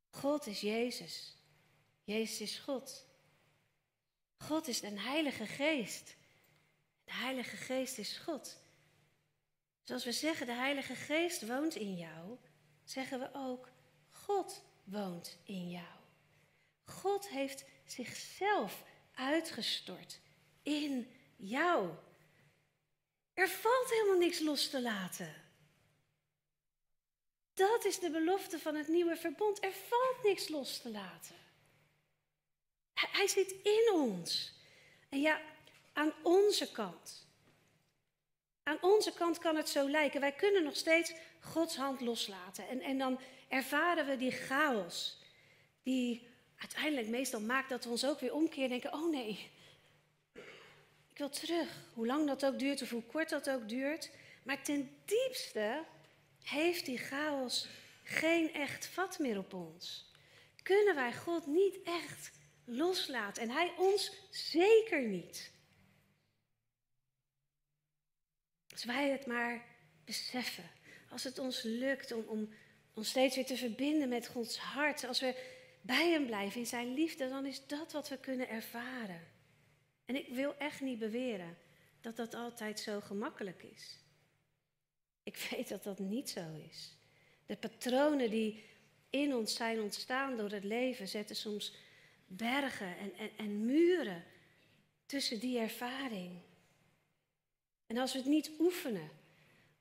[0.10, 1.36] God is Jezus.
[2.04, 3.06] Jezus is God.
[4.38, 6.16] God is een Heilige Geest.
[7.04, 8.58] De Heilige Geest is God.
[9.84, 12.38] Zoals we zeggen, de Heilige Geest woont in jou,
[12.84, 13.72] zeggen we ook,
[14.10, 16.00] God woont in jou.
[16.84, 20.20] God heeft zichzelf uitgestort
[20.64, 21.90] in jou.
[23.34, 25.34] Er valt helemaal niks los te laten.
[27.54, 29.64] Dat is de belofte van het nieuwe verbond.
[29.64, 31.36] Er valt niks los te laten.
[32.94, 34.54] Hij zit in ons.
[35.10, 35.42] En ja,
[35.94, 37.28] aan onze kant.
[38.64, 40.20] Aan onze kant kan het zo lijken.
[40.20, 42.68] Wij kunnen nog steeds Gods hand loslaten.
[42.68, 45.18] En, en dan ervaren we die chaos.
[45.84, 49.52] Die uiteindelijk meestal maakt dat we ons ook weer omkeren en denken: oh nee,
[51.20, 51.92] wil terug.
[51.94, 54.12] Hoe lang dat ook duurt of hoe kort dat ook duurt.
[54.44, 55.84] Maar ten diepste
[56.42, 57.68] heeft die chaos
[58.04, 60.12] geen echt vat meer op ons.
[60.64, 62.32] Kunnen wij God niet echt
[62.66, 65.52] loslaten en Hij ons zeker niet.
[68.72, 69.66] Als wij het maar
[70.06, 70.70] beseffen,
[71.10, 72.54] als het ons lukt om, om
[72.94, 75.36] ons steeds weer te verbinden met Gods hart, als we
[75.82, 79.39] bij Hem blijven in Zijn liefde, dan is dat wat we kunnen ervaren.
[80.10, 81.58] En ik wil echt niet beweren
[82.02, 83.98] dat dat altijd zo gemakkelijk is.
[85.24, 86.96] Ik weet dat dat niet zo is.
[87.46, 88.64] De patronen die
[89.10, 91.76] in ons zijn ontstaan door het leven zetten soms
[92.28, 94.24] bergen en, en, en muren
[95.06, 96.42] tussen die ervaring.
[97.88, 99.10] En als we het niet oefenen,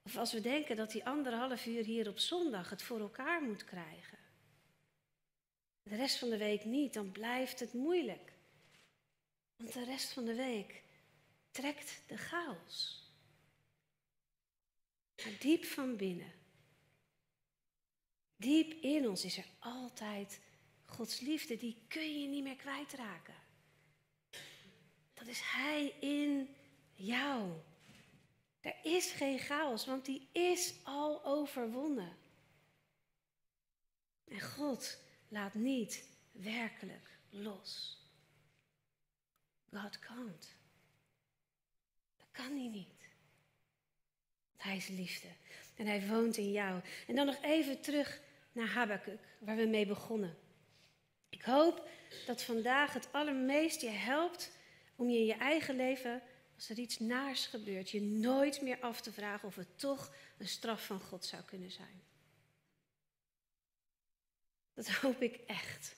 [0.03, 3.65] of als we denken dat die anderhalf uur hier op zondag het voor elkaar moet
[3.65, 4.19] krijgen,
[5.83, 8.28] de rest van de week niet, dan blijft het moeilijk.
[9.59, 10.83] Want de rest van de week
[11.51, 13.03] trekt de chaos.
[15.17, 16.33] Maar diep van binnen,
[18.37, 20.41] diep in ons is er altijd
[20.87, 23.35] Gods liefde, die kun je niet meer kwijtraken.
[25.15, 26.57] Dat is Hij in
[26.95, 27.53] jou.
[28.61, 32.17] Er is geen chaos, want die is al overwonnen.
[34.25, 37.99] En God laat niet werkelijk los.
[39.73, 40.57] God can't.
[42.17, 43.09] Dat kan hij niet.
[44.57, 45.29] Hij is liefde.
[45.77, 46.81] En hij woont in jou.
[47.07, 48.21] En dan nog even terug
[48.53, 50.37] naar Habakkuk, waar we mee begonnen.
[51.29, 51.89] Ik hoop
[52.27, 54.53] dat vandaag het allermeest je helpt
[54.97, 56.23] om je in je eigen leven,
[56.55, 60.49] als er iets naars gebeurt, je nooit meer af te vragen of het toch een
[60.49, 62.03] straf van God zou kunnen zijn.
[64.75, 65.97] Dat hoop ik echt.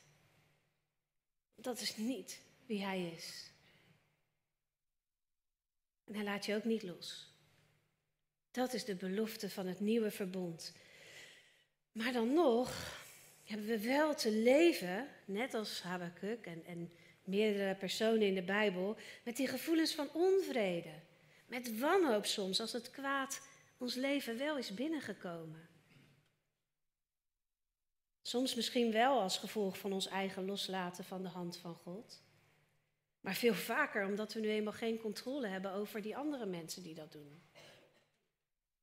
[1.54, 3.50] Dat is niet wie Hij is.
[6.10, 7.34] En Hij laat je ook niet los.
[8.50, 10.72] Dat is de belofte van het nieuwe verbond.
[11.92, 12.98] Maar dan nog
[13.44, 16.92] hebben we wel te leven, net als Habakkuk en, en
[17.24, 20.92] meerdere personen in de Bijbel, met die gevoelens van onvrede.
[21.46, 23.42] Met wanhoop soms, als het kwaad
[23.78, 25.68] ons leven wel is binnengekomen.
[28.22, 32.22] Soms misschien wel als gevolg van ons eigen loslaten van de hand van God.
[33.20, 36.94] Maar veel vaker omdat we nu eenmaal geen controle hebben over die andere mensen die
[36.94, 37.42] dat doen.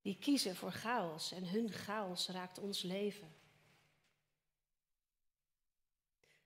[0.02, 3.36] Die kiezen voor chaos en hun chaos raakt ons leven.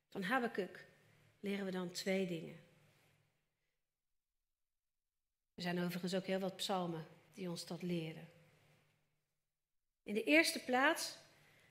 [0.07, 0.85] Van Habakkuk
[1.39, 2.59] leren we dan twee dingen.
[5.55, 8.29] Er zijn overigens ook heel wat psalmen die ons dat leren.
[10.03, 11.17] In de eerste plaats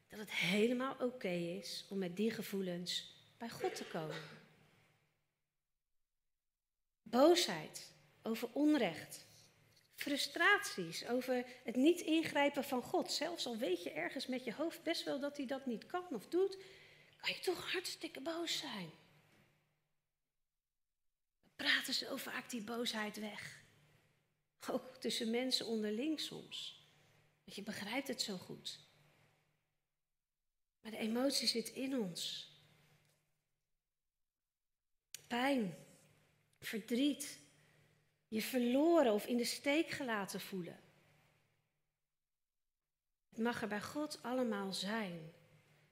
[0.09, 4.40] dat het helemaal oké is om met die gevoelens bij God te komen.
[7.11, 7.93] Boosheid
[8.23, 9.27] over onrecht.
[9.95, 13.13] Frustraties over het niet ingrijpen van God.
[13.13, 16.07] Zelfs al weet je ergens met je hoofd best wel dat hij dat niet kan
[16.11, 16.57] of doet,
[17.21, 18.91] kan je toch hartstikke boos zijn.
[21.43, 23.63] Dan praten zo vaak die boosheid weg.
[24.69, 26.85] Ook tussen mensen onderling soms.
[27.45, 28.79] Want je begrijpt het zo goed.
[30.81, 32.49] Maar de emotie zit in ons.
[35.27, 35.77] Pijn,
[36.61, 37.39] verdriet,
[38.29, 40.81] je verloren of in de steek gelaten voelen.
[43.29, 45.33] Het mag er bij God allemaal zijn.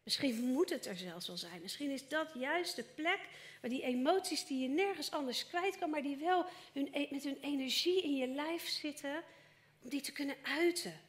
[0.03, 1.63] Misschien moet het er zelfs wel zijn.
[1.63, 3.29] Misschien is dat juist de plek
[3.61, 7.25] waar die emoties die je nergens anders kwijt kan, maar die wel hun, e- met
[7.25, 9.23] hun energie in je lijf zitten,
[9.83, 11.01] om die te kunnen uiten.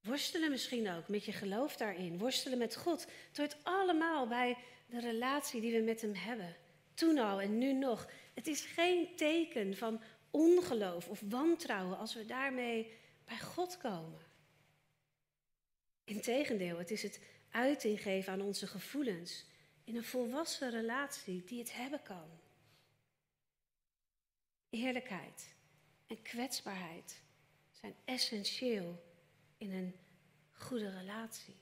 [0.00, 2.18] Worstelen misschien ook met je geloof daarin.
[2.18, 3.06] Worstelen met God.
[3.28, 4.56] Het hoort allemaal bij
[4.86, 6.56] de relatie die we met Hem hebben.
[6.98, 8.10] Toen al en nu nog.
[8.34, 12.92] Het is geen teken van ongeloof of wantrouwen als we daarmee
[13.24, 14.20] bij God komen.
[16.04, 17.20] Integendeel, het is het
[17.50, 19.44] uiting geven aan onze gevoelens
[19.84, 22.40] in een volwassen relatie die het hebben kan.
[24.70, 25.54] Eerlijkheid
[26.06, 27.22] en kwetsbaarheid
[27.70, 29.02] zijn essentieel
[29.58, 29.94] in een
[30.52, 31.56] goede relatie.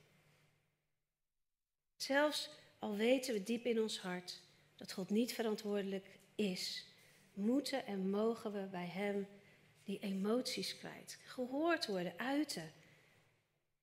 [1.97, 4.45] Zelfs al weten we diep in ons hart
[4.77, 6.87] dat God niet verantwoordelijk is,
[7.35, 9.27] moeten en mogen we bij Hem
[9.85, 12.73] die emoties kwijt, gehoord worden, uiten.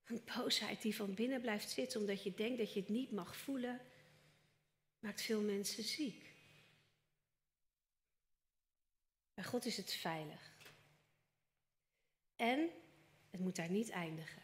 [0.04, 3.36] Een boosheid die van binnen blijft zitten omdat je denkt dat je het niet mag
[3.38, 3.82] voelen,
[5.00, 6.32] maakt veel mensen ziek.
[9.34, 10.52] Bij God is het veilig.
[12.36, 12.70] En
[13.30, 14.42] het moet daar niet eindigen.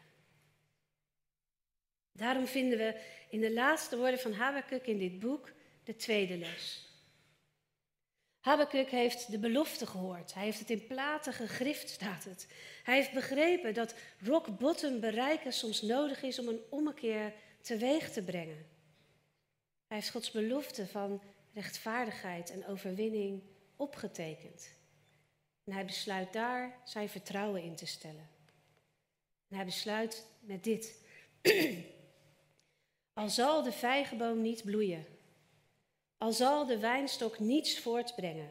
[2.12, 5.52] Daarom vinden we in de laatste woorden van Habakkuk in dit boek
[5.90, 6.88] de tweede les.
[8.40, 10.34] Habakkuk heeft de belofte gehoord.
[10.34, 12.46] Hij heeft het in platen gegrift, staat het.
[12.82, 18.22] Hij heeft begrepen dat rock bottom bereiken soms nodig is om een ommekeer teweeg te
[18.22, 18.66] brengen.
[19.86, 21.22] Hij heeft Gods belofte van
[21.54, 23.42] rechtvaardigheid en overwinning
[23.76, 24.70] opgetekend.
[25.64, 28.28] En hij besluit daar zijn vertrouwen in te stellen.
[29.48, 31.04] En hij besluit met dit.
[33.20, 35.06] Al zal de vijgenboom niet bloeien,
[36.20, 38.50] al zal de wijnstok niets voortbrengen,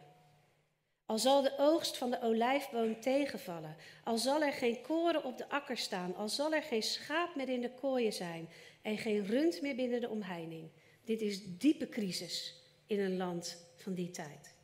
[1.06, 5.50] al zal de oogst van de olijfboom tegenvallen, al zal er geen koren op de
[5.50, 8.50] akker staan, al zal er geen schaap meer in de kooien zijn
[8.82, 10.70] en geen rund meer binnen de omheining.
[11.04, 12.56] Dit is diepe crisis
[12.86, 14.56] in een land van die tijd.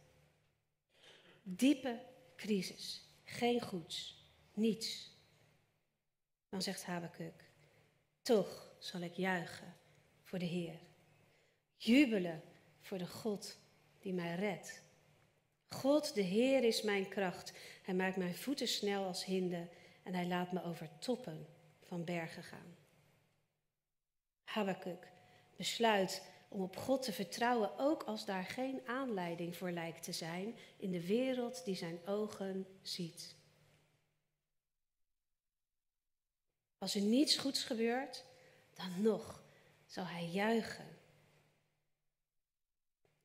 [1.43, 1.99] Diepe
[2.35, 5.11] crisis, geen goeds, niets.
[6.49, 7.49] Dan zegt Habakuk,
[8.21, 9.75] toch zal ik juichen
[10.23, 10.79] voor de Heer.
[11.77, 12.41] Jubelen
[12.85, 13.57] voor de God
[13.99, 14.81] die mij redt.
[15.67, 17.53] God, de Heer, is mijn kracht.
[17.83, 19.69] Hij maakt mijn voeten snel als hinden
[20.03, 21.47] en hij laat me over toppen
[21.83, 22.75] van bergen gaan.
[24.43, 25.07] Habakuk
[25.55, 30.55] besluit om op God te vertrouwen, ook als daar geen aanleiding voor lijkt te zijn
[30.77, 33.35] in de wereld die zijn ogen ziet.
[36.77, 38.25] Als er niets goeds gebeurt,
[38.73, 39.43] dan nog
[39.85, 40.94] zal hij juichen.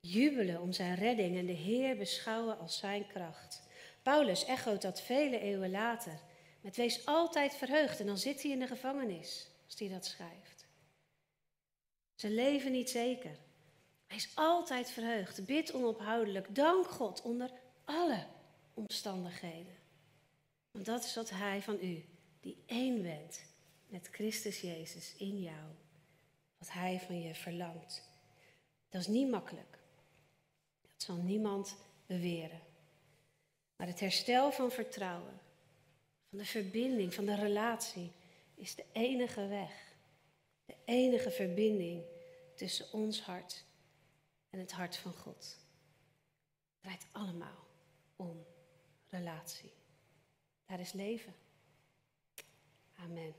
[0.00, 3.62] Jubelen om zijn redding en de Heer beschouwen als zijn kracht.
[4.02, 6.20] Paulus echoot dat vele eeuwen later.
[6.60, 10.66] Met wees altijd verheugd en dan zit hij in de gevangenis als hij dat schrijft.
[12.14, 13.36] Ze leven niet zeker.
[14.06, 15.44] Wees altijd verheugd.
[15.44, 16.54] Bid onophoudelijk.
[16.54, 17.50] Dank God onder
[17.84, 18.26] alle
[18.74, 19.78] omstandigheden.
[20.70, 22.04] Want dat is wat Hij van u,
[22.40, 23.44] die één bent
[23.86, 25.68] met Christus Jezus in jou,
[26.58, 28.08] wat Hij van je verlangt.
[28.88, 29.69] Dat is niet makkelijk.
[31.00, 31.76] Dat zal niemand
[32.06, 32.60] beweren.
[33.76, 35.40] Maar het herstel van vertrouwen,
[36.28, 38.12] van de verbinding, van de relatie,
[38.54, 39.94] is de enige weg.
[40.64, 42.04] De enige verbinding
[42.54, 43.64] tussen ons hart
[44.50, 45.58] en het hart van God.
[46.70, 47.66] Het draait allemaal
[48.16, 48.46] om
[49.08, 49.72] relatie.
[50.66, 51.34] Daar is leven.
[52.94, 53.34] Amen.